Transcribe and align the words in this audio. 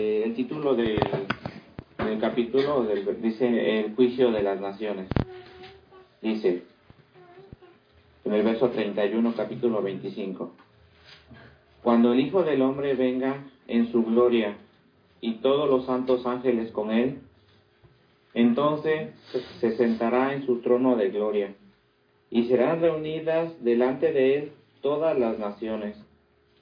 Eh, 0.00 0.22
el 0.24 0.34
título 0.36 0.76
del, 0.76 1.00
del 1.98 2.20
capítulo 2.20 2.86
dice 3.20 3.80
el 3.80 3.96
juicio 3.96 4.30
de 4.30 4.44
las 4.44 4.60
naciones. 4.60 5.10
Dice 6.22 6.62
en 8.24 8.32
el 8.32 8.44
verso 8.44 8.70
31, 8.70 9.34
capítulo 9.36 9.82
25. 9.82 10.52
Cuando 11.82 12.12
el 12.12 12.20
Hijo 12.20 12.44
del 12.44 12.62
Hombre 12.62 12.94
venga 12.94 13.50
en 13.66 13.90
su 13.90 14.04
gloria 14.04 14.56
y 15.20 15.38
todos 15.38 15.68
los 15.68 15.86
santos 15.86 16.24
ángeles 16.26 16.70
con 16.70 16.92
él, 16.92 17.18
entonces 18.34 19.16
se 19.58 19.76
sentará 19.76 20.32
en 20.32 20.46
su 20.46 20.60
trono 20.60 20.94
de 20.94 21.10
gloria 21.10 21.56
y 22.30 22.44
serán 22.44 22.80
reunidas 22.80 23.52
delante 23.64 24.12
de 24.12 24.36
él 24.36 24.52
todas 24.80 25.18
las 25.18 25.40
naciones 25.40 25.96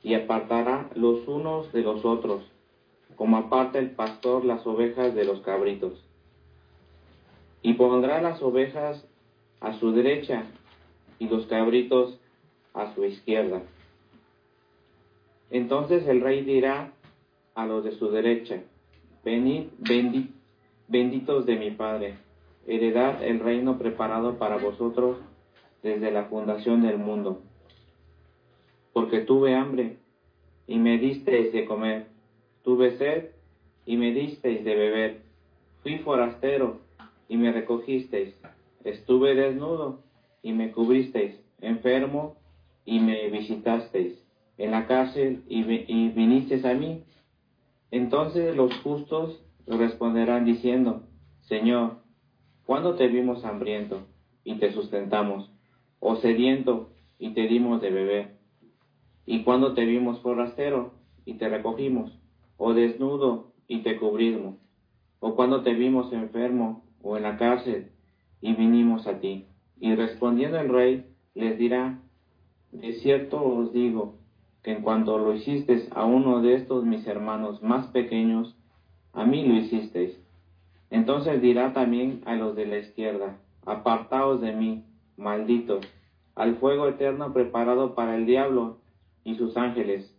y 0.02 0.14
apartará 0.14 0.88
los 0.94 1.28
unos 1.28 1.70
de 1.74 1.82
los 1.82 2.02
otros, 2.02 2.55
como 3.16 3.38
aparta 3.38 3.78
el 3.78 3.90
pastor 3.90 4.44
las 4.44 4.66
ovejas 4.66 5.14
de 5.14 5.24
los 5.24 5.40
cabritos. 5.40 6.04
Y 7.62 7.74
pondrá 7.74 8.20
las 8.22 8.40
ovejas 8.42 9.04
a 9.60 9.72
su 9.74 9.92
derecha 9.92 10.44
y 11.18 11.28
los 11.28 11.46
cabritos 11.46 12.18
a 12.74 12.94
su 12.94 13.04
izquierda. 13.04 13.62
Entonces 15.50 16.06
el 16.06 16.20
rey 16.20 16.44
dirá 16.44 16.92
a 17.54 17.66
los 17.66 17.84
de 17.84 17.92
su 17.92 18.10
derecha, 18.10 18.62
venid, 19.24 19.68
benditos 20.88 21.46
de 21.46 21.56
mi 21.56 21.70
Padre, 21.70 22.18
heredad 22.66 23.22
el 23.22 23.40
reino 23.40 23.78
preparado 23.78 24.38
para 24.38 24.58
vosotros 24.58 25.16
desde 25.82 26.10
la 26.10 26.24
fundación 26.24 26.82
del 26.82 26.98
mundo. 26.98 27.40
Porque 28.92 29.20
tuve 29.20 29.54
hambre 29.54 29.96
y 30.66 30.78
me 30.78 30.98
disteis 30.98 31.52
de 31.52 31.64
comer, 31.64 32.06
tuve 32.66 32.98
sed 32.98 33.30
y 33.86 33.96
me 33.96 34.12
disteis 34.12 34.64
de 34.64 34.74
beber, 34.74 35.20
fui 35.84 35.98
forastero 35.98 36.80
y 37.28 37.36
me 37.36 37.52
recogisteis, 37.52 38.34
estuve 38.82 39.36
desnudo 39.36 40.00
y 40.42 40.52
me 40.52 40.72
cubristeis, 40.72 41.36
enfermo 41.60 42.34
y 42.84 42.98
me 42.98 43.28
visitasteis, 43.28 44.20
en 44.58 44.72
la 44.72 44.88
cárcel 44.88 45.44
y, 45.48 45.60
y 45.60 46.08
vinisteis 46.08 46.64
a 46.64 46.74
mí. 46.74 47.04
Entonces 47.92 48.56
los 48.56 48.74
justos 48.78 49.40
responderán 49.68 50.44
diciendo, 50.44 51.04
Señor, 51.42 51.98
¿cuándo 52.64 52.96
te 52.96 53.06
vimos 53.06 53.44
hambriento 53.44 54.02
y 54.42 54.56
te 54.56 54.72
sustentamos? 54.72 55.52
¿O 56.00 56.16
sediento 56.16 56.90
y 57.20 57.30
te 57.30 57.46
dimos 57.46 57.80
de 57.80 57.90
beber? 57.90 58.38
¿Y 59.24 59.44
cuándo 59.44 59.72
te 59.74 59.84
vimos 59.84 60.20
forastero 60.20 60.94
y 61.24 61.34
te 61.34 61.48
recogimos? 61.48 62.25
¿O 62.56 62.74
desnudo 62.74 63.52
y 63.68 63.82
te 63.82 63.98
cubrimos? 63.98 64.56
¿O 65.20 65.34
cuando 65.34 65.62
te 65.62 65.74
vimos 65.74 66.12
enfermo 66.12 66.84
o 67.02 67.16
en 67.16 67.24
la 67.24 67.36
cárcel 67.36 67.90
y 68.40 68.54
vinimos 68.54 69.06
a 69.06 69.20
ti? 69.20 69.46
Y 69.78 69.94
respondiendo 69.94 70.58
el 70.58 70.68
rey 70.68 71.06
les 71.34 71.58
dirá, 71.58 72.00
de 72.72 72.94
cierto 72.94 73.42
os 73.42 73.72
digo, 73.72 74.14
que 74.62 74.72
en 74.72 74.82
cuanto 74.82 75.18
lo 75.18 75.34
hicisteis 75.34 75.88
a 75.94 76.04
uno 76.04 76.42
de 76.42 76.54
estos 76.54 76.84
mis 76.84 77.06
hermanos 77.06 77.62
más 77.62 77.86
pequeños, 77.88 78.56
a 79.12 79.24
mí 79.24 79.46
lo 79.46 79.54
hicisteis. 79.54 80.18
Entonces 80.90 81.40
dirá 81.40 81.72
también 81.72 82.22
a 82.26 82.34
los 82.34 82.56
de 82.56 82.66
la 82.66 82.78
izquierda, 82.78 83.38
apartaos 83.64 84.40
de 84.40 84.52
mí, 84.52 84.84
malditos, 85.16 85.86
al 86.34 86.56
fuego 86.56 86.88
eterno 86.88 87.32
preparado 87.32 87.94
para 87.94 88.16
el 88.16 88.26
diablo 88.26 88.78
y 89.24 89.36
sus 89.36 89.56
ángeles, 89.56 90.14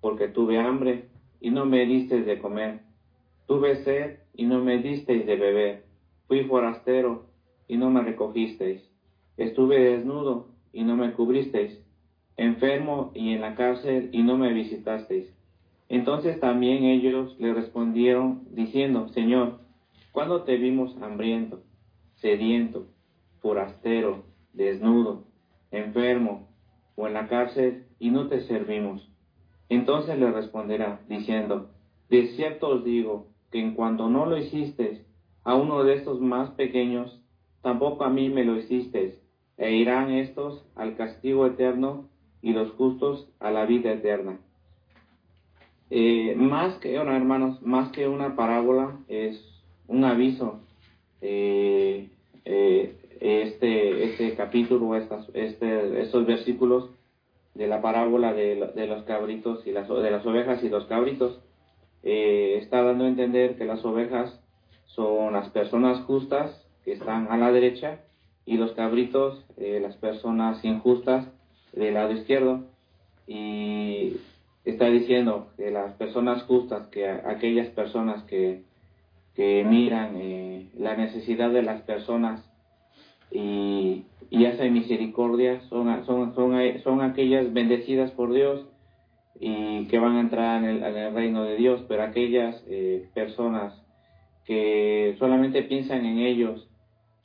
porque 0.00 0.28
tuve 0.28 0.58
hambre 0.58 1.08
y 1.40 1.50
no 1.50 1.66
me 1.66 1.86
disteis 1.86 2.26
de 2.26 2.38
comer, 2.38 2.80
tuve 3.46 3.76
sed 3.84 4.18
y 4.34 4.46
no 4.46 4.62
me 4.62 4.78
disteis 4.78 5.26
de 5.26 5.36
beber, 5.36 5.84
fui 6.26 6.44
forastero 6.44 7.26
y 7.66 7.76
no 7.76 7.90
me 7.90 8.02
recogisteis, 8.02 8.82
estuve 9.36 9.78
desnudo 9.78 10.48
y 10.72 10.84
no 10.84 10.96
me 10.96 11.12
cubristeis, 11.12 11.78
enfermo 12.36 13.10
y 13.14 13.32
en 13.32 13.40
la 13.40 13.54
cárcel 13.54 14.10
y 14.12 14.22
no 14.22 14.36
me 14.36 14.52
visitasteis. 14.52 15.34
Entonces 15.88 16.38
también 16.38 16.84
ellos 16.84 17.34
le 17.38 17.54
respondieron 17.54 18.46
diciendo, 18.50 19.08
Señor, 19.08 19.60
¿cuándo 20.12 20.42
te 20.42 20.56
vimos 20.56 20.96
hambriento, 21.00 21.62
sediento, 22.16 22.86
forastero, 23.40 24.24
desnudo, 24.52 25.24
enfermo 25.70 26.48
o 26.94 27.06
en 27.06 27.14
la 27.14 27.28
cárcel 27.28 27.86
y 27.98 28.10
no 28.10 28.28
te 28.28 28.42
servimos? 28.42 29.08
Entonces 29.68 30.18
le 30.18 30.30
responderá 30.30 31.00
diciendo, 31.08 31.70
de 32.08 32.28
cierto 32.28 32.68
os 32.68 32.84
digo 32.84 33.26
que 33.50 33.60
en 33.60 33.74
cuanto 33.74 34.08
no 34.08 34.26
lo 34.26 34.38
hicisteis 34.38 35.00
a 35.44 35.54
uno 35.54 35.84
de 35.84 35.94
estos 35.94 36.20
más 36.20 36.50
pequeños, 36.50 37.20
tampoco 37.62 38.04
a 38.04 38.10
mí 38.10 38.28
me 38.28 38.44
lo 38.44 38.56
hicisteis, 38.56 39.14
e 39.56 39.72
irán 39.72 40.10
estos 40.10 40.64
al 40.76 40.96
castigo 40.96 41.46
eterno 41.46 42.08
y 42.42 42.52
los 42.52 42.70
justos 42.72 43.28
a 43.40 43.50
la 43.50 43.66
vida 43.66 43.92
eterna. 43.92 44.38
Eh, 45.90 46.34
más 46.36 46.76
que, 46.78 46.94
hermanos, 46.94 47.60
más 47.62 47.90
que 47.92 48.06
una 48.06 48.36
parábola, 48.36 48.98
es 49.08 49.42
un 49.86 50.04
aviso. 50.04 50.60
Eh, 51.20 52.08
eh, 52.44 52.94
este, 53.20 54.04
este 54.04 54.34
capítulo, 54.34 54.94
estas, 54.94 55.28
este, 55.34 56.02
estos 56.02 56.26
versículos 56.26 56.90
de 57.58 57.66
la 57.66 57.82
parábola 57.82 58.32
de, 58.32 58.86
los 58.86 59.02
cabritos 59.02 59.66
y 59.66 59.72
las, 59.72 59.88
de 59.88 60.10
las 60.10 60.24
ovejas 60.24 60.62
y 60.62 60.68
los 60.68 60.86
cabritos, 60.86 61.40
está 62.02 62.82
dando 62.82 63.04
a 63.04 63.08
entender 63.08 63.56
que 63.56 63.64
las 63.64 63.84
ovejas 63.84 64.40
son 64.86 65.34
las 65.34 65.50
personas 65.50 66.00
justas 66.04 66.64
que 66.84 66.92
están 66.92 67.26
a 67.30 67.36
la 67.36 67.52
derecha 67.52 68.00
y 68.46 68.56
los 68.56 68.72
cabritos, 68.72 69.44
las 69.58 69.96
personas 69.96 70.64
injustas 70.64 71.26
del 71.72 71.94
lado 71.94 72.12
izquierdo. 72.12 72.64
Y 73.26 74.16
está 74.64 74.86
diciendo 74.86 75.48
que 75.56 75.70
las 75.70 75.94
personas 75.94 76.44
justas, 76.44 76.86
que 76.88 77.08
aquellas 77.08 77.68
personas 77.68 78.22
que, 78.24 78.62
que 79.34 79.64
miran 79.64 80.16
eh, 80.16 80.68
la 80.76 80.96
necesidad 80.96 81.50
de 81.50 81.62
las 81.62 81.82
personas 81.82 82.42
y, 83.30 84.04
y 84.30 84.44
hacen 84.46 84.72
misericordia, 84.72 85.60
son, 85.68 86.04
son, 86.04 86.34
son, 86.34 86.54
son 86.82 87.00
aquellas 87.00 87.52
bendecidas 87.52 88.10
por 88.12 88.32
Dios 88.32 88.66
y 89.40 89.86
que 89.86 89.98
van 89.98 90.16
a 90.16 90.20
entrar 90.20 90.64
en 90.64 90.82
el, 90.82 91.14
reino 91.14 91.44
de 91.44 91.56
Dios, 91.56 91.84
pero 91.88 92.02
aquellas 92.02 92.62
eh, 92.68 93.08
personas 93.14 93.74
que 94.44 95.16
solamente 95.18 95.62
piensan 95.62 96.04
en 96.04 96.18
ellos, 96.18 96.68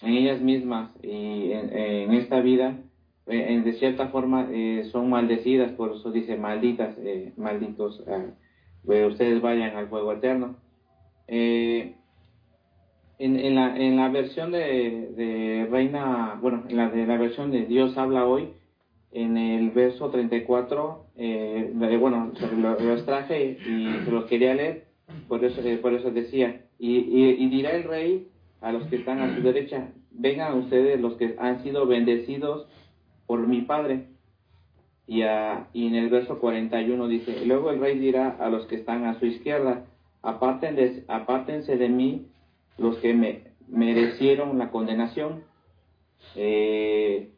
en 0.02 0.14
ellas 0.14 0.42
mismas 0.42 0.92
y 1.02 1.52
en 1.52 2.14
esta 2.14 2.42
vida, 2.42 2.78
eh, 3.26 3.62
de 3.64 3.74
cierta 3.74 4.10
forma 4.10 4.50
eh, 4.52 4.84
son 4.92 5.10
maldecidas, 5.10 5.72
por 5.74 5.94
eso 5.94 6.12
dice 6.12 6.36
malditas, 6.36 6.98
eh, 6.98 7.32
malditos, 7.38 8.04
ustedes 8.84 9.42
vayan 9.42 9.78
al 9.78 9.88
fuego 9.88 10.12
eterno. 10.12 10.58
En, 13.20 13.40
en, 13.40 13.56
la, 13.56 13.78
en 13.78 13.96
la 13.98 14.10
versión 14.10 14.52
de, 14.52 15.68
Reina, 15.70 16.38
bueno, 16.42 16.64
en 16.68 16.78
la, 16.78 16.90
de 16.90 17.06
la 17.06 17.18
versión 17.18 17.52
de 17.52 17.66
Dios 17.66 17.98
habla 17.98 18.26
hoy, 18.26 18.50
en 19.12 19.38
el 19.38 19.70
verso 19.70 20.10
34, 20.10 21.06
bueno, 22.00 22.32
lo, 22.58 22.80
lo, 22.80 22.94
extraje 22.94 23.58
y 23.66 24.06
se 24.06 24.12
los 24.12 24.26
quería 24.26 24.56
leer, 24.56 24.86
por 25.28 25.46
eso, 25.46 25.62
por 25.82 25.94
eso 25.94 26.10
decía, 26.12 26.62
y, 26.80 26.98
y 26.98 27.50
dirá 27.50 27.72
el 27.72 27.84
rey 27.84 28.28
a 28.62 28.72
los 28.72 28.88
que 28.88 28.96
están 28.96 29.20
a 29.20 29.36
su 29.36 29.42
derecha, 29.42 29.90
vengan 30.12 30.58
ustedes 30.58 31.00
los 31.00 31.16
que 31.16 31.36
han 31.38 31.62
sido 31.64 31.86
bendecidos 31.86 32.68
por 33.28 33.48
mi 33.48 33.62
Padre. 33.62 34.08
Y, 35.06 35.22
y 35.22 35.88
en 35.88 35.96
el 35.96 36.10
verso 36.10 36.40
41 36.40 37.08
dice, 37.08 37.46
luego 37.46 37.72
el 37.72 37.80
rey 37.80 38.00
dirá 38.00 38.38
a 38.40 38.50
los 38.50 38.66
que 38.68 38.76
están 38.76 39.04
a 39.06 39.20
su 39.20 39.26
izquierda, 39.26 39.86
apártense 40.22 41.78
de 41.78 41.90
mí 41.90 42.28
los 42.78 42.98
que 42.98 43.14
me 43.14 43.44
merecieron 43.68 44.58
la 44.58 44.72
condenación. 44.72 45.44
Eh, 46.36 47.30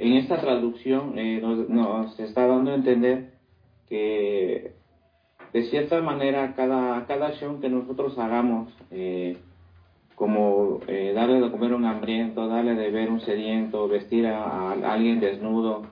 en 0.00 0.14
esta 0.14 0.40
traducción 0.40 1.18
eh, 1.18 1.42
nos, 1.68 2.18
está 2.18 2.46
dando 2.46 2.70
a 2.70 2.74
entender 2.74 3.34
que 3.86 4.72
de 5.52 5.62
cierta 5.64 6.00
manera 6.00 6.54
cada, 6.54 7.04
cada 7.06 7.26
acción 7.26 7.60
que 7.60 7.68
nosotros 7.68 8.18
hagamos, 8.18 8.72
eh, 8.90 9.36
como 10.14 10.80
eh, 10.86 11.12
darle 11.14 11.42
de 11.42 11.50
comer 11.50 11.72
a 11.72 11.76
un 11.76 11.84
hambriento, 11.84 12.48
darle 12.48 12.76
de 12.76 12.90
ver 12.90 13.10
un 13.10 13.20
sediento, 13.20 13.88
vestir 13.88 14.26
a, 14.26 14.72
alguien 14.72 15.20
desnudo, 15.20 15.82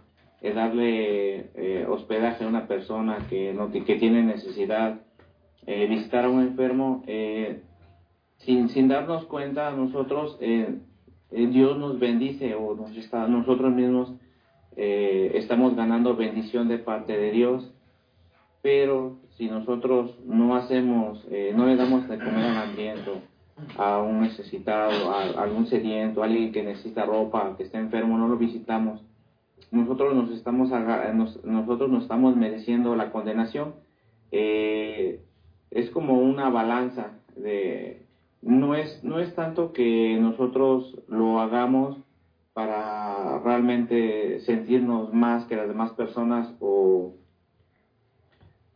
darle 0.55 1.85
hospedaje 1.89 2.45
a 2.45 2.49
una 2.49 2.67
persona 2.67 3.27
que, 3.29 3.53
no, 3.53 3.71
que 3.71 3.97
tiene 3.97 4.23
necesidad, 4.23 5.03
visitar 5.67 6.25
a 6.25 6.31
un 6.31 6.41
enfermo, 6.41 7.03
sin, 8.39 8.69
sin 8.69 8.89
darnos 8.89 9.27
cuenta 9.27 9.71
nosotros, 9.73 10.39
Dios 11.31 11.79
nos 11.79 11.99
bendice 11.99 12.55
o 12.55 12.75
nos 12.75 12.97
está, 12.97 13.27
nosotros 13.27 13.73
mismos 13.75 14.13
estamos 14.77 15.77
ganando 15.77 16.17
bendición 16.17 16.69
de 16.69 16.79
parte 16.79 17.17
de 17.17 17.33
Dios, 17.33 17.73
pero 18.63 19.17
si 19.37 19.47
nosotros 19.47 20.19
no 20.27 20.57
hacemos, 20.57 21.25
eh, 21.31 21.53
no 21.55 21.67
le 21.67 21.77
damos 21.77 22.09
de 22.09 22.19
comer 22.19 22.45
al 22.45 22.57
hambriento, 22.57 23.21
a 23.77 23.99
un 23.99 24.21
necesitado, 24.21 25.13
a, 25.13 25.43
algún 25.43 25.67
sediento, 25.69 26.23
a 26.23 26.27
alguien 26.27 26.53
que 26.53 26.63
necesita 26.63 27.07
ropa, 27.07 27.57
que 27.57 27.63
está 27.63 27.79
enfermo, 27.79 28.19
no 28.19 28.29
lo 28.29 28.37
visitamos, 28.37 29.01
nosotros 29.71 30.15
nos 30.15 30.31
estamos, 30.31 30.71
nosotros 31.45 31.91
nos 31.91 32.03
estamos 32.03 32.37
mereciendo 32.37 32.97
la 32.97 33.11
condenación. 33.11 33.75
Eh, 34.33 35.21
es 35.71 35.91
como 35.91 36.21
una 36.21 36.49
balanza 36.49 37.13
de 37.37 38.03
no 38.43 38.75
es 38.75 39.03
no 39.03 39.19
es 39.19 39.35
tanto 39.35 39.73
que 39.73 40.17
nosotros 40.21 40.97
lo 41.09 41.41
hagamos 41.41 41.99
para 42.53 43.39
realmente 43.39 44.41
sentirnos 44.41 45.13
más 45.13 45.45
que 45.47 45.57
las 45.57 45.69
demás 45.69 45.93
personas 45.93 46.53
o, 46.61 47.15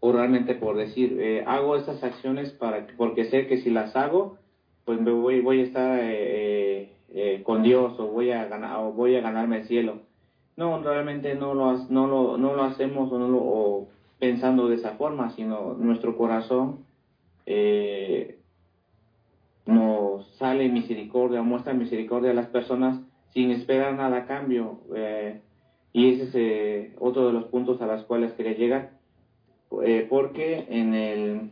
o 0.00 0.12
realmente 0.12 0.54
por 0.54 0.76
decir 0.76 1.18
eh, 1.20 1.44
hago 1.46 1.76
estas 1.76 2.02
acciones 2.02 2.50
para 2.52 2.86
porque 2.96 3.26
sé 3.26 3.46
que 3.46 3.58
si 3.58 3.70
las 3.70 3.94
hago 3.96 4.36
pues 4.84 5.00
me 5.00 5.12
voy 5.12 5.40
voy 5.40 5.60
a 5.60 5.64
estar 5.64 5.98
eh, 6.00 6.92
eh, 7.14 7.42
con 7.44 7.62
Dios 7.62 7.98
o 7.98 8.06
voy 8.08 8.30
a 8.30 8.46
ganar 8.46 8.78
o 8.80 8.92
voy 8.92 9.16
a 9.16 9.20
ganarme 9.20 9.58
el 9.58 9.66
cielo. 9.66 10.00
No 10.56 10.82
realmente 10.82 11.34
no 11.34 11.54
lo 11.54 11.76
no 11.88 12.06
lo 12.06 12.36
no 12.36 12.54
lo 12.54 12.62
hacemos 12.64 13.12
o 13.12 13.18
no 13.18 13.28
lo 13.28 13.86
pensando 14.18 14.68
de 14.68 14.76
esa 14.76 14.92
forma 14.92 15.30
sino 15.30 15.74
nuestro 15.74 16.16
corazón 16.16 16.84
nos 19.66 20.26
sale 20.36 20.68
misericordia 20.68 21.42
muestra 21.42 21.72
misericordia 21.72 22.32
a 22.32 22.34
las 22.34 22.48
personas 22.48 23.00
sin 23.32 23.50
esperar 23.50 23.94
nada 23.94 24.18
a 24.18 24.26
cambio. 24.26 24.80
Eh, 24.94 25.40
y 25.92 26.10
ese 26.10 26.22
es 26.24 26.34
eh, 26.34 26.96
otro 26.98 27.26
de 27.26 27.32
los 27.32 27.44
puntos 27.44 27.80
a 27.80 27.86
los 27.86 28.04
cuales 28.04 28.32
quería 28.32 28.54
llegar. 28.54 28.90
Eh, 29.84 30.06
porque 30.08 30.66
en 30.68 30.94
el, 30.94 31.50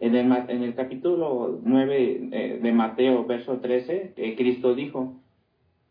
en 0.00 0.62
el, 0.62 0.74
capítulo 0.74 1.58
9 1.62 2.60
de 2.62 2.72
Mateo, 2.72 3.26
verso 3.26 3.58
13, 3.58 4.14
Cristo 4.36 4.74
dijo, 4.74 5.20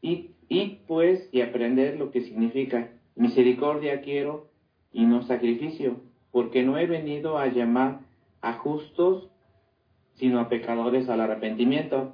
y, 0.01 0.31
y 0.49 0.79
pues 0.87 1.29
y 1.31 1.41
aprender 1.41 1.97
lo 1.97 2.09
que 2.09 2.21
significa 2.21 2.89
misericordia 3.15 4.01
quiero 4.01 4.47
y 4.91 5.05
no 5.05 5.23
sacrificio, 5.23 5.97
porque 6.31 6.63
no 6.63 6.77
he 6.77 6.87
venido 6.87 7.37
a 7.37 7.47
llamar 7.47 7.99
a 8.41 8.53
justos, 8.53 9.29
sino 10.17 10.39
a 10.39 10.49
pecadores 10.49 11.07
al 11.09 11.21
arrepentimiento. 11.21 12.13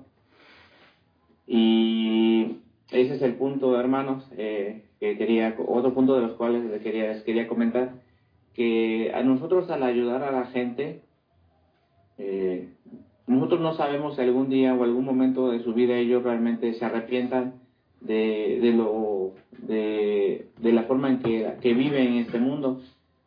Y 1.47 2.57
ese 2.91 3.15
es 3.15 3.21
el 3.21 3.35
punto, 3.35 3.79
hermanos, 3.79 4.25
eh, 4.37 4.83
que 4.99 5.17
quería, 5.17 5.55
otro 5.67 5.93
punto 5.93 6.15
de 6.15 6.21
los 6.21 6.33
cuales 6.33 6.63
les 6.65 6.81
quería, 6.81 7.23
quería 7.23 7.47
comentar, 7.47 7.93
que 8.53 9.11
a 9.13 9.23
nosotros 9.23 9.69
al 9.69 9.83
ayudar 9.83 10.23
a 10.23 10.31
la 10.31 10.45
gente, 10.47 11.01
eh, 12.17 12.69
nosotros 13.25 13.61
no 13.61 13.73
sabemos 13.73 14.15
si 14.15 14.21
algún 14.21 14.49
día 14.49 14.73
o 14.73 14.83
algún 14.83 15.05
momento 15.05 15.49
de 15.49 15.63
su 15.63 15.73
vida 15.73 15.97
ellos 15.97 16.23
realmente 16.23 16.73
se 16.73 16.85
arrepientan 16.85 17.55
de, 18.01 18.59
de 18.61 18.71
lo, 18.73 19.31
de, 19.59 20.47
de, 20.59 20.71
la 20.73 20.83
forma 20.83 21.09
en 21.09 21.19
que, 21.19 21.53
que 21.61 21.73
viven 21.73 22.07
en 22.07 22.17
este 22.17 22.39
mundo. 22.39 22.81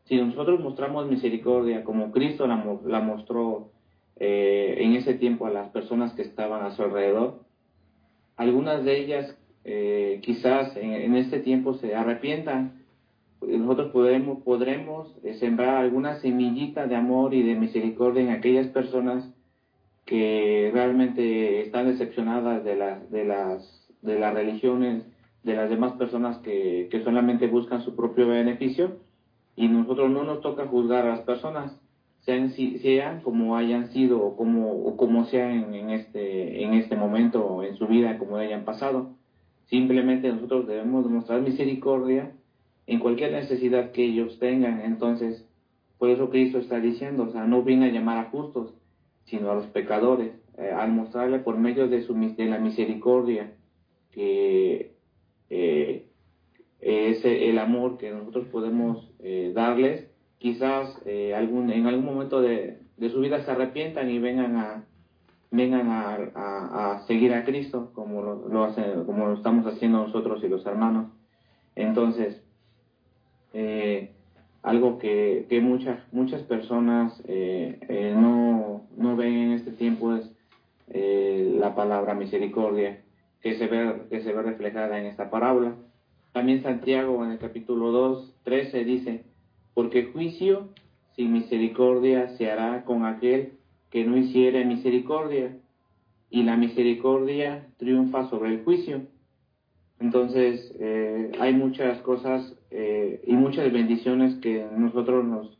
Si 0.04 0.16
nosotros 0.16 0.60
mostramos 0.60 1.08
misericordia 1.08 1.82
como 1.82 2.12
Cristo 2.12 2.46
la, 2.46 2.62
la 2.86 3.00
mostró 3.00 3.70
eh, 4.18 4.76
en 4.78 4.94
ese 4.94 5.14
tiempo 5.14 5.46
a 5.46 5.50
las 5.50 5.68
personas 5.68 6.12
que 6.14 6.22
estaban 6.22 6.64
a 6.64 6.70
su 6.70 6.82
alrededor, 6.82 7.40
algunas 8.36 8.84
de 8.84 8.98
ellas 8.98 9.36
eh, 9.68 10.20
quizás 10.22 10.76
en, 10.76 11.16
este 11.16 11.40
tiempo 11.40 11.74
se 11.74 11.96
arrepientan. 11.96 12.84
Nosotros 13.40 13.90
podremos, 14.44 15.16
eh, 15.24 15.34
sembrar 15.34 15.76
alguna 15.76 16.20
semillita 16.20 16.86
de 16.86 16.94
amor 16.94 17.34
y 17.34 17.42
de 17.42 17.56
misericordia 17.56 18.22
en 18.22 18.30
aquellas 18.30 18.68
personas 18.68 19.28
que 20.04 20.70
realmente 20.72 21.62
están 21.62 21.88
decepcionadas 21.88 22.64
de, 22.64 22.76
las 22.76 23.10
de, 23.10 23.24
las, 23.24 23.88
de 24.02 24.18
las 24.20 24.34
religiones, 24.34 25.04
de 25.42 25.54
las 25.56 25.68
demás 25.68 25.94
personas 25.94 26.38
que, 26.38 26.88
que 26.90 27.02
solamente 27.02 27.48
buscan 27.48 27.82
su 27.82 27.96
propio 27.96 28.28
beneficio. 28.28 28.98
Y 29.56 29.66
nosotros 29.66 30.10
no 30.10 30.22
nos 30.22 30.42
toca 30.42 30.66
juzgar 30.66 31.06
a 31.06 31.16
las 31.16 31.20
personas, 31.22 31.76
sean, 32.26 32.50
sean 32.50 33.20
como 33.22 33.56
hayan 33.56 33.92
sido 33.92 34.20
o 34.20 34.36
como, 34.36 34.72
o 34.72 34.96
como 34.96 35.24
sean 35.26 35.74
en 35.74 35.90
este, 35.90 36.62
en 36.64 36.74
este 36.74 36.96
momento 36.96 37.62
en 37.62 37.76
su 37.76 37.86
vida, 37.86 38.18
como 38.18 38.36
hayan 38.36 38.64
pasado. 38.64 39.12
Simplemente 39.66 40.30
nosotros 40.30 40.66
debemos 40.66 41.04
demostrar 41.04 41.40
misericordia 41.40 42.32
en 42.86 42.98
cualquier 42.98 43.32
necesidad 43.32 43.92
que 43.92 44.04
ellos 44.04 44.38
tengan. 44.40 44.80
Entonces, 44.80 45.48
por 45.98 46.10
eso 46.10 46.28
Cristo 46.28 46.58
está 46.58 46.80
diciendo, 46.80 47.24
o 47.24 47.32
sea, 47.32 47.44
no 47.44 47.62
viene 47.62 47.86
a 47.86 47.92
llamar 47.92 48.18
a 48.18 48.30
justos, 48.30 48.74
sino 49.24 49.50
a 49.50 49.54
los 49.54 49.66
pecadores, 49.66 50.32
eh, 50.58 50.70
al 50.70 50.92
mostrarle 50.92 51.38
por 51.38 51.56
medio 51.58 51.88
de, 51.88 52.02
su, 52.02 52.14
de 52.14 52.46
la 52.46 52.58
misericordia 52.58 53.52
que 54.12 54.92
eh, 55.50 56.06
es 56.80 57.24
el 57.24 57.58
amor 57.58 57.98
que 57.98 58.10
nosotros 58.10 58.46
podemos 58.48 59.10
eh, 59.20 59.52
darles 59.54 60.08
quizás 60.38 61.00
eh, 61.06 61.34
algún, 61.34 61.70
en 61.70 61.86
algún 61.86 62.04
momento 62.04 62.40
de, 62.40 62.78
su 63.10 63.20
vida 63.20 63.44
se 63.44 63.50
arrepientan 63.50 64.10
y 64.10 64.18
vengan 64.18 64.56
a 64.56 64.84
vengan 65.50 65.88
a, 65.88 67.04
seguir 67.06 67.32
a 67.32 67.44
Cristo 67.44 67.92
como 67.94 68.20
lo, 68.20 68.74
como 69.06 69.26
lo 69.26 69.34
estamos 69.34 69.64
haciendo 69.66 69.98
nosotros 69.98 70.42
y 70.42 70.48
los 70.48 70.66
hermanos. 70.66 71.06
Entonces 71.76 72.42
eh, 73.54 74.12
algo 74.62 74.98
que, 74.98 75.46
muchas 75.62 76.00
muchas 76.12 76.42
personas 76.42 77.22
eh, 77.26 78.14
no, 78.16 78.86
no 78.96 79.16
ven 79.16 79.34
en 79.34 79.52
este 79.52 79.70
tiempo 79.70 80.14
es 80.14 80.30
la 80.88 81.74
palabra 81.74 82.14
misericordia 82.14 83.00
que 83.40 83.56
se 83.56 83.66
ve 83.66 84.02
que 84.10 84.22
se 84.22 84.32
ve 84.32 84.42
reflejada 84.42 84.98
en 84.98 85.06
esta 85.06 85.30
parábola. 85.30 85.74
También 86.32 86.62
Santiago 86.62 87.24
en 87.24 87.30
el 87.30 87.38
capítulo 87.38 87.92
2 87.92 88.34
13 88.42 88.84
dice 88.84 89.24
porque 89.76 90.04
juicio 90.04 90.70
sin 91.16 91.34
misericordia 91.34 92.30
se 92.38 92.50
hará 92.50 92.86
con 92.86 93.04
aquel 93.04 93.58
que 93.90 94.06
no 94.06 94.16
hiciere 94.16 94.64
misericordia, 94.64 95.54
y 96.30 96.44
la 96.44 96.56
misericordia 96.56 97.66
triunfa 97.76 98.30
sobre 98.30 98.54
el 98.54 98.64
juicio. 98.64 99.02
Entonces, 100.00 100.74
eh, 100.80 101.30
hay 101.38 101.52
muchas 101.52 101.98
cosas 101.98 102.54
eh, 102.70 103.22
y 103.26 103.34
muchas 103.34 103.70
bendiciones 103.70 104.36
que 104.36 104.66
nosotros 104.76 105.26
nos, 105.26 105.58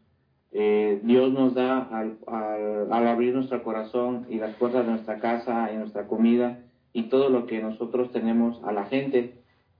eh, 0.52 0.98
Dios 1.04 1.30
nos 1.34 1.54
da 1.54 1.82
al, 1.82 2.16
al, 2.26 3.06
abrir 3.06 3.34
nuestro 3.34 3.62
corazón 3.62 4.26
y 4.30 4.36
las 4.36 4.54
puertas 4.56 4.86
de 4.86 4.92
nuestra 4.92 5.20
casa 5.20 5.70
y 5.74 5.76
nuestra 5.76 6.06
comida 6.06 6.58
y 6.94 7.04
todo 7.10 7.28
lo 7.28 7.46
que 7.46 7.60
nosotros 7.60 8.12
tenemos 8.12 8.64
a 8.64 8.72
la 8.72 8.86
gente. 8.86 9.34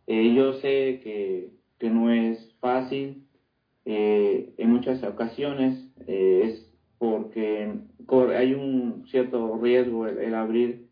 yo 0.07 0.53
sé 0.61 1.01
que, 1.03 1.53
que 1.79 1.89
no 1.89 2.11
es 2.11 2.55
fácil, 2.61 3.26
eh, 3.89 4.53
en 4.59 4.73
muchas 4.73 5.01
ocasiones 5.05 5.79
eh, 6.09 6.41
es 6.45 6.67
porque 6.99 7.73
hay 8.37 8.53
un 8.53 9.05
cierto 9.09 9.61
riesgo 9.63 10.09
el, 10.09 10.35
abrir 10.35 10.89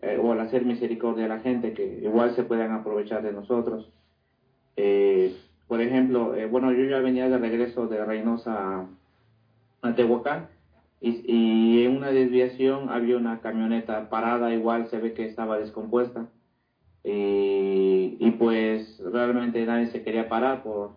eh, 0.00 0.16
o 0.22 0.32
el 0.32 0.38
hacer 0.38 0.64
misericordia 0.64 1.24
a 1.24 1.28
la 1.28 1.40
gente 1.40 1.72
que 1.72 1.98
igual 2.04 2.36
se 2.36 2.44
puedan 2.44 2.70
aprovechar 2.70 3.24
de 3.24 3.32
nosotros. 3.32 3.90
por 5.66 5.80
ejemplo, 5.80 6.34
bueno, 6.48 6.72
yo 6.72 6.84
ya 6.84 7.00
venía 7.00 7.28
de 7.28 7.38
regreso 7.38 7.88
de 7.88 8.04
Reynosa 8.04 8.86
a, 9.82 9.94
Tehuacán 9.96 10.46
y, 11.00 11.24
y, 11.26 11.84
en 11.84 11.96
una 11.96 12.10
desviación 12.10 12.90
había 12.90 13.16
una 13.16 13.40
camioneta 13.40 14.08
parada, 14.08 14.54
igual 14.54 14.88
se 14.88 14.98
ve 14.98 15.14
que 15.14 15.26
estaba 15.26 15.58
descompuesta. 15.58 16.28
Y, 17.02 18.16
y 18.20 18.30
pues 18.38 19.00
realmente 19.00 19.64
nadie 19.66 19.88
se 19.88 20.02
quería 20.02 20.28
parar 20.28 20.62
por, 20.62 20.96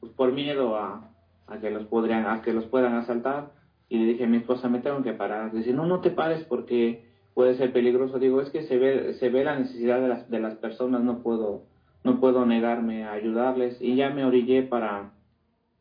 pues 0.00 0.12
por 0.12 0.32
miedo 0.32 0.76
a, 0.76 1.10
a, 1.46 1.58
que 1.60 1.70
los 1.70 1.86
podrían, 1.86 2.26
a 2.26 2.42
que 2.42 2.52
los 2.52 2.64
puedan 2.66 2.94
asaltar. 2.94 3.52
Y 3.88 3.98
le 3.98 4.04
dije 4.06 4.24
a 4.24 4.28
mi 4.28 4.38
esposa, 4.38 4.68
me 4.68 4.80
tengo 4.80 5.02
que 5.02 5.12
parar. 5.12 5.52
Dice, 5.52 5.72
no, 5.72 5.86
no 5.86 6.00
te 6.00 6.10
pares 6.10 6.44
porque 6.44 7.04
puede 7.34 7.56
ser 7.56 7.72
peligroso. 7.72 8.18
Digo, 8.18 8.40
es 8.40 8.50
que 8.50 8.64
se 8.64 8.76
ve, 8.78 9.14
se 9.14 9.30
ve 9.30 9.44
la 9.44 9.58
necesidad 9.58 10.00
de 10.00 10.08
las, 10.08 10.30
de 10.30 10.40
las 10.40 10.56
personas, 10.56 11.02
no 11.02 11.22
puedo, 11.22 11.64
no 12.04 12.20
puedo 12.20 12.44
negarme 12.44 13.04
a 13.04 13.12
ayudarles. 13.12 13.80
Y 13.80 13.96
ya 13.96 14.10
me 14.10 14.24
orillé 14.24 14.62
para, 14.62 15.12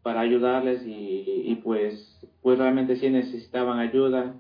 para 0.04 0.22
ayudarles 0.22 0.86
y, 0.86 1.44
y 1.46 1.56
pues, 1.56 2.20
pues 2.42 2.58
realmente 2.58 2.96
sí 2.96 3.10
necesitaban 3.10 3.80
ayuda. 3.80 4.36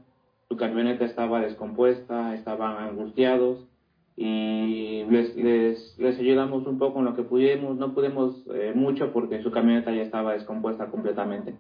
Su 0.48 0.56
camioneta 0.56 1.04
estaba 1.04 1.42
descompuesta, 1.42 2.34
estaban 2.36 2.78
angustiados 2.78 3.68
y 4.20 5.06
les, 5.12 5.36
les, 5.36 5.96
les, 6.00 6.20
ayudamos 6.20 6.66
un 6.66 6.80
poco 6.80 7.00
en 7.00 7.06
lo 7.06 7.16
que 7.16 7.22
pudimos. 7.22 7.78
No 7.78 7.94
pudimos 7.94 8.44
eh, 8.52 8.74
mucho 8.76 9.14
porque 9.14 9.44
su 9.44 9.52
camioneta 9.52 9.92
ya 9.94 10.02
estaba 10.02 10.34
descompuesta 10.34 10.88
completamente, 10.88 11.54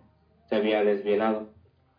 se 0.49 0.55
había 0.55 0.83
desvielado, 0.83 1.49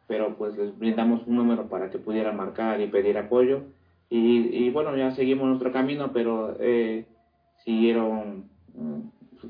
pero 0.09 0.37
pues 0.37 0.59
les 0.59 0.77
brindamos 0.77 1.25
un 1.29 1.37
número 1.37 1.69
para 1.69 1.91
que 1.91 1.99
pudieran 1.99 2.37
marcar 2.37 2.81
y 2.81 2.89
pedir 2.89 3.17
apoyo. 3.19 3.63
Y, 4.11 4.65
y 4.65 4.71
bueno, 4.71 4.97
ya 4.97 5.13
seguimos 5.13 5.47
nuestro 5.47 5.71
camino, 5.71 6.11
pero 6.13 6.57
eh, 6.59 7.07
siguieron, 7.65 8.49
mm, 8.75 9.01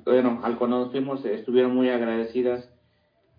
bueno, 0.05 0.41
al 0.43 0.59
cuando 0.59 0.81
nos 0.81 0.91
fuimos 0.91 1.25
estuvieron 1.25 1.75
muy 1.75 1.89
agradecidas 1.89 2.69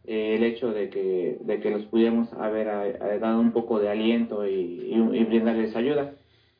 eh, 0.05 0.35
el 0.37 0.43
hecho 0.43 0.71
de 0.71 0.89
que, 0.89 1.37
de 1.41 1.59
que 1.59 1.69
los 1.69 1.83
pudiéramos 1.85 2.33
haber 2.33 3.19
dado 3.19 3.39
un 3.39 3.51
poco 3.51 3.79
de 3.79 3.89
aliento 3.89 4.47
y, 4.47 4.97
brindarles 5.27 5.75
ayuda. 5.75 6.15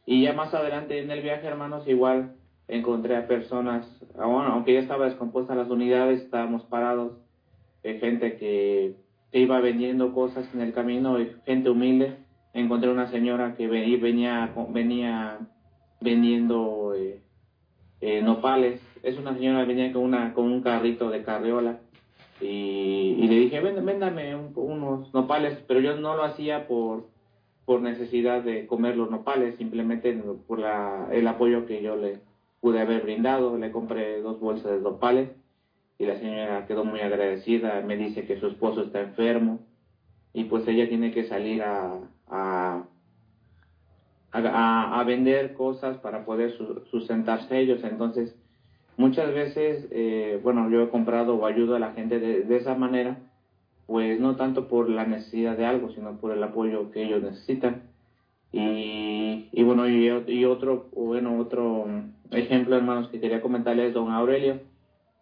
Y 0.09 0.23
ya 0.23 0.33
más 0.33 0.51
adelante 0.55 0.99
en 0.99 1.11
el 1.11 1.21
viaje, 1.21 1.45
hermanos, 1.45 1.87
igual 1.87 2.33
encontré 2.67 3.15
a 3.15 3.27
personas, 3.27 3.85
ah, 4.17 4.25
bueno, 4.25 4.53
aunque 4.53 4.73
ya 4.73 4.79
estaba 4.79 5.05
descompuesta 5.05 5.53
las 5.53 5.69
unidades, 5.69 6.23
estábamos 6.23 6.63
parados, 6.63 7.11
eh, 7.83 7.99
gente 7.99 8.35
que, 8.37 8.95
iba 9.31 9.59
vendiendo 9.59 10.11
cosas 10.11 10.51
en 10.55 10.61
el 10.61 10.73
camino, 10.73 11.15
gente 11.45 11.69
humilde. 11.69 12.17
Encontré 12.55 12.89
una 12.89 13.11
señora 13.11 13.53
que 13.55 13.67
venía, 13.67 14.51
venía 14.69 15.37
vendiendo 16.01 16.95
eh, 16.95 17.21
eh, 18.01 18.23
nopales. 18.23 18.81
Es 19.03 19.15
una 19.19 19.35
señora 19.35 19.61
que 19.61 19.75
venía 19.75 19.93
con, 19.93 20.01
una, 20.01 20.33
con 20.33 20.45
un 20.45 20.63
carrito 20.63 21.11
de 21.11 21.21
carriola 21.21 21.81
y, 22.41 23.27
le 23.27 23.35
dije, 23.35 23.59
véndame 23.59 24.35
unos 24.55 25.13
nopales, 25.13 25.59
pero 25.67 25.81
yo 25.81 25.97
no 25.97 26.15
lo 26.15 26.23
hacía 26.23 26.67
por, 26.67 27.05
por 27.69 27.81
necesidad 27.81 28.41
de 28.41 28.65
comer 28.65 28.97
los 28.97 29.11
nopales, 29.11 29.55
simplemente 29.57 30.11
por 30.47 30.57
la, 30.57 31.07
el 31.11 31.27
apoyo 31.27 31.67
que 31.67 31.83
yo 31.83 31.95
le 31.95 32.17
pude 32.61 32.81
haber 32.81 33.03
brindado. 33.03 33.59
Le 33.59 33.71
compré 33.71 34.23
dos 34.23 34.39
bolsas 34.39 34.71
de 34.71 34.81
nopales 34.81 35.29
y 35.99 36.07
la 36.07 36.17
señora 36.17 36.65
quedó 36.65 36.83
muy 36.83 37.01
agradecida, 37.01 37.81
me 37.81 37.95
dice 37.95 38.25
que 38.25 38.39
su 38.39 38.47
esposo 38.47 38.81
está 38.81 39.01
enfermo 39.01 39.59
y 40.33 40.45
pues 40.45 40.67
ella 40.67 40.89
tiene 40.89 41.11
que 41.11 41.25
salir 41.25 41.61
a, 41.61 41.99
a, 42.31 42.85
a, 44.31 45.03
vender 45.03 45.53
cosas 45.53 45.99
para 45.99 46.25
poder 46.25 46.57
sustentarse 46.89 47.59
ellos. 47.59 47.83
Entonces, 47.83 48.35
muchas 48.97 49.31
veces, 49.31 49.87
eh, 49.91 50.39
bueno, 50.41 50.71
yo 50.71 50.81
he 50.81 50.89
comprado 50.89 51.35
o 51.35 51.45
ayudo 51.45 51.75
a 51.75 51.79
la 51.79 51.91
gente 51.91 52.19
de, 52.19 52.57
esa 52.57 52.73
manera, 52.73 53.19
pues 53.89 54.19
no 54.19 54.35
tanto 54.35 54.67
por 54.67 54.87
la 54.87 55.07
necesidad 55.07 55.57
de 55.57 55.65
algo, 55.65 55.89
sino 55.89 56.19
por 56.19 56.31
el 56.31 56.43
apoyo 56.43 56.91
que 56.91 57.03
ellos 57.03 57.23
necesitan. 57.23 57.89
Y, 58.51 59.49
y 59.51 59.63
bueno, 59.63 59.89
y, 59.89 60.45
otro, 60.45 60.89
bueno, 60.93 61.39
otro 61.39 61.87
ejemplo, 62.29 62.75
hermanos, 62.75 63.09
que 63.09 63.19
quería 63.19 63.41
comentarles 63.41 63.87
es 63.87 63.93
don 63.95 64.11
Aurelio, 64.11 64.59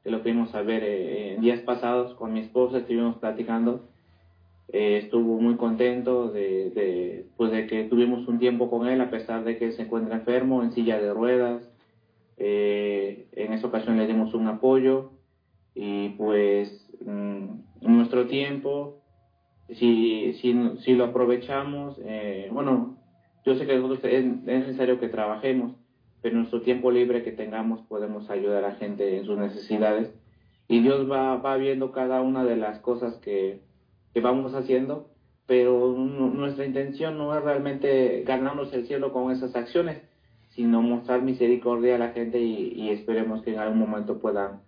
que 0.04 0.12
lo 0.12 0.20
fuimos 0.20 0.54
a 0.54 0.64
ver 0.64 0.84
eh, 0.86 1.38
días 1.40 1.62
pasados 1.62 2.14
con 2.16 2.34
mi 2.34 2.42
esposa, 2.42 2.80
estuvimos 2.80 3.16
platicando. 3.20 3.88
Eh, 4.68 4.98
estuvo 4.98 5.40
muy 5.40 5.56
contento 5.56 6.30
de, 6.30 6.70
de, 6.72 7.26
pues 7.38 7.52
de 7.52 7.68
que 7.68 7.86
tuvimos 7.86 8.28
un 8.28 8.38
tiempo 8.38 8.70
con 8.70 8.86
él, 8.86 9.00
a 9.00 9.10
pesar 9.10 9.46
de 9.46 9.58
que 9.58 9.72
se 9.72 9.84
encuentra 9.84 10.16
enfermo, 10.16 10.62
en 10.62 10.74
silla 10.74 11.00
de 11.00 11.14
ruedas, 11.14 11.64
eh, 12.36 13.28
en 13.32 13.54
esa 13.54 13.68
ocasión 13.68 13.98
le 13.98 14.08
dimos 14.08 14.34
un 14.34 14.48
apoyo 14.48 15.12
y 15.74 16.10
pues 16.10 16.87
mm, 17.06 17.48
nuestro 17.82 18.28
tiempo, 18.28 19.02
si, 19.70 20.34
si, 20.34 20.56
si 20.80 20.94
lo 20.94 21.06
aprovechamos, 21.06 22.00
eh, 22.04 22.50
bueno, 22.52 22.98
yo 23.46 23.56
sé 23.56 23.66
que 23.66 23.76
nosotros 23.76 24.00
es, 24.04 24.26
necesario 24.44 25.00
que 25.00 25.08
trabajemos, 25.08 25.74
pero 26.22 26.36
nuestro 26.36 26.62
tiempo 26.62 26.92
libre 26.92 27.24
que 27.24 27.32
tengamos 27.32 27.82
podemos 27.82 28.30
ayudar 28.30 28.64
a 28.64 28.70
la 28.70 28.76
gente 28.76 29.18
en 29.18 29.26
sus 29.26 29.38
necesidades. 29.38 30.14
Y 30.68 30.82
Dios 30.82 31.10
va, 31.10 31.38
va 31.38 31.56
viendo 31.58 31.92
cada 31.92 32.22
una 32.22 32.44
de 32.44 32.58
las 32.58 32.80
cosas 32.80 33.16
que, 33.18 33.62
que 34.14 34.20
vamos 34.20 34.54
haciendo, 34.54 35.10
pero 35.46 35.96
nuestra 35.96 36.66
intención 36.66 37.18
no 37.18 37.36
es 37.36 37.44
realmente 37.44 38.24
ganarnos 38.26 38.74
el 38.74 38.86
cielo 38.86 39.14
con 39.14 39.32
esas 39.32 39.56
acciones, 39.56 40.02
sino 40.50 40.82
mostrar 40.82 41.22
misericordia 41.22 41.96
a 41.96 42.00
la 42.00 42.10
gente 42.10 42.40
y, 42.40 42.90
esperemos 42.90 43.44
que 43.44 43.54
en 43.54 43.60
algún 43.60 43.80
momento 43.80 44.20
puedan 44.20 44.62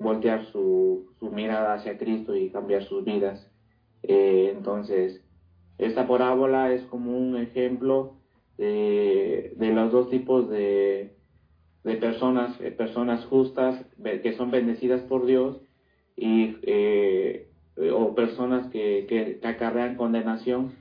voltear 0.00 0.46
su, 0.46 1.06
mirada 1.20 1.74
hacia 1.74 1.98
Cristo 1.98 2.34
y 2.34 2.50
cambiar 2.50 2.82
sus 2.84 3.04
vidas. 3.04 3.48
Eh, 4.02 4.52
entonces, 4.56 5.22
esta 5.78 6.08
parábola 6.08 6.72
es 6.72 6.82
como 6.84 7.16
un 7.16 7.36
ejemplo 7.36 8.14
de, 8.56 9.54
los 9.58 9.92
dos 9.92 10.10
tipos 10.10 10.48
de, 10.48 11.14
personas, 12.00 12.58
eh, 12.60 12.70
personas 12.72 13.24
justas 13.26 13.84
que 14.02 14.34
son 14.36 14.50
bendecidas 14.50 15.02
por 15.02 15.26
Dios 15.26 15.60
y 16.16 16.56
eh, 16.62 17.48
o 17.94 18.14
personas 18.14 18.68
que, 18.70 19.06
que, 19.08 19.46
acarrean 19.46 19.96
condenación 19.96 20.72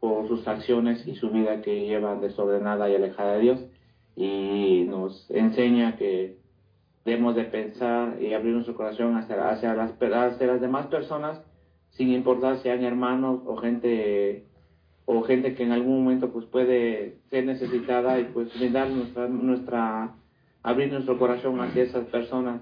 por 0.00 0.28
sus 0.28 0.46
acciones 0.46 1.06
y 1.06 1.16
su 1.16 1.30
vida 1.30 1.60
que 1.60 1.86
llevan 1.86 2.20
desordenada 2.20 2.88
y 2.88 2.94
alejada 2.94 3.34
de 3.34 3.40
Dios 3.40 3.60
y 4.16 4.86
nos 4.88 5.30
enseña 5.30 5.96
que 5.96 6.38
debemos 7.06 7.34
de 7.34 7.44
pensar 7.44 8.20
y 8.20 8.34
abrir 8.34 8.52
nuestro 8.52 8.76
corazón 8.76 9.16
hacia, 9.16 9.48
hacia, 9.48 9.74
las, 9.74 9.92
hacia 9.92 10.46
las 10.46 10.60
demás 10.60 10.88
personas, 10.88 11.40
sin 11.92 12.12
importar 12.12 12.58
sean 12.58 12.84
hermanos 12.84 13.40
o 13.46 13.56
gente 13.56 14.44
o 15.06 15.22
gente 15.22 15.54
que 15.54 15.62
en 15.62 15.72
algún 15.72 16.04
momento 16.04 16.30
pues 16.30 16.44
puede 16.46 17.18
ser 17.30 17.46
necesitada 17.46 18.20
y 18.20 18.24
pues 18.24 18.52
brindar 18.58 18.90
nuestra, 18.90 19.28
nuestra 19.28 20.14
abrir 20.62 20.92
nuestro 20.92 21.16
corazón 21.18 21.60
hacia 21.60 21.84
esas 21.84 22.06
personas 22.08 22.60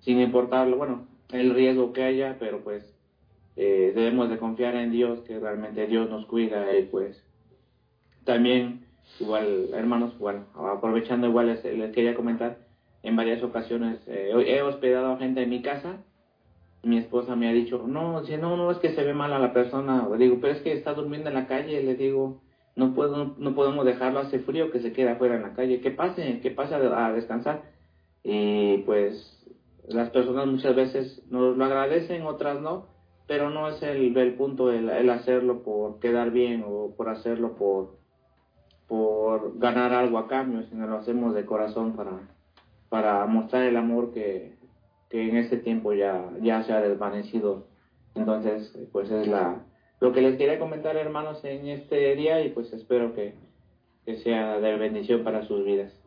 sin 0.00 0.20
importar 0.20 0.74
bueno 0.74 1.06
el 1.32 1.54
riesgo 1.54 1.92
que 1.92 2.02
haya 2.02 2.38
pero 2.40 2.64
pues 2.64 2.82
eh, 3.56 3.92
debemos 3.94 4.30
de 4.30 4.38
confiar 4.38 4.74
en 4.74 4.90
Dios 4.90 5.20
que 5.26 5.38
realmente 5.38 5.86
Dios 5.86 6.08
nos 6.08 6.24
cuida 6.24 6.74
y 6.78 6.84
pues 6.84 7.22
también 8.24 8.86
igual, 9.18 9.70
hermanos, 9.74 10.16
bueno, 10.18 10.44
aprovechando 10.54 11.26
igual 11.26 11.48
les, 11.48 11.92
quería 11.92 12.14
comentar, 12.14 12.58
en 13.02 13.16
varias 13.16 13.42
ocasiones 13.42 14.00
eh, 14.06 14.32
he 14.46 14.62
hospedado 14.62 15.12
a 15.12 15.18
gente 15.18 15.42
en 15.42 15.50
mi 15.50 15.62
casa 15.62 15.98
mi 16.82 16.98
esposa 16.98 17.36
me 17.36 17.48
ha 17.48 17.52
dicho, 17.52 17.84
no, 17.86 18.24
si 18.24 18.36
no, 18.36 18.56
no 18.56 18.70
es 18.70 18.78
que 18.78 18.94
se 18.94 19.04
ve 19.04 19.12
mal 19.12 19.32
a 19.32 19.38
la 19.38 19.52
persona, 19.52 20.08
le 20.08 20.24
digo, 20.24 20.38
pero 20.40 20.54
es 20.54 20.62
que 20.62 20.72
está 20.72 20.94
durmiendo 20.94 21.28
en 21.28 21.34
la 21.34 21.46
calle, 21.46 21.82
le 21.82 21.94
digo, 21.94 22.40
no 22.74 22.94
puedo, 22.94 23.34
no 23.36 23.54
podemos 23.54 23.84
dejarlo, 23.84 24.20
hace 24.20 24.38
frío 24.40 24.70
que 24.70 24.80
se 24.80 24.92
quede 24.92 25.10
afuera 25.10 25.36
en 25.36 25.42
la 25.42 25.52
calle, 25.52 25.80
que 25.80 25.90
pase, 25.90 26.40
que 26.40 26.50
pase 26.50 26.74
a, 26.74 27.12
descansar. 27.12 27.62
Y 28.22 28.78
pues 28.78 29.46
las 29.88 30.10
personas 30.10 30.46
muchas 30.46 30.74
veces 30.74 31.22
nos 31.30 31.56
lo 31.56 31.64
agradecen, 31.64 32.22
otras 32.22 32.60
no, 32.60 32.86
pero 33.26 33.50
no 33.50 33.68
es 33.68 33.82
el, 33.82 34.16
el 34.16 34.34
punto 34.34 34.72
el, 34.72 34.88
el 34.88 35.10
hacerlo 35.10 35.62
por 35.62 36.00
quedar 36.00 36.30
bien 36.30 36.64
o 36.66 36.94
por 36.96 37.10
hacerlo 37.10 37.56
por, 37.56 37.98
por 38.88 39.58
ganar 39.58 39.92
algo 39.92 40.18
a 40.18 40.28
cambio, 40.28 40.62
sino 40.68 40.86
lo 40.86 40.96
hacemos 40.96 41.34
de 41.34 41.44
corazón 41.44 41.94
para, 41.94 42.20
para 42.90 43.24
mostrar 43.24 43.62
el 43.62 43.78
amor 43.78 44.12
que, 44.12 44.52
en 45.10 45.36
este 45.36 45.56
tiempo 45.56 45.94
ya, 45.94 46.30
ya 46.42 46.62
se 46.64 46.74
ha 46.74 46.82
desvanecido. 46.82 47.66
Entonces, 48.14 48.76
pues 48.92 49.10
es 49.10 49.26
la, 49.26 49.64
lo 50.00 50.12
que 50.12 50.20
les 50.20 50.36
quería 50.36 50.58
comentar, 50.58 50.96
hermanos, 50.96 51.42
en 51.44 51.66
este 51.68 52.14
día 52.16 52.44
y 52.44 52.50
pues 52.50 52.72
espero 52.72 53.14
que, 53.14 53.34
que 54.04 54.18
sea 54.18 54.58
de 54.60 54.76
bendición 54.76 55.24
para 55.24 55.46
sus 55.46 55.64
vidas. 55.64 55.99